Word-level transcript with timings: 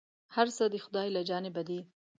هر 0.35 0.47
څه 0.55 0.63
د 0.73 0.75
خداى 0.85 1.07
له 1.15 1.21
جانبه 1.29 1.61
دي، 1.69 1.79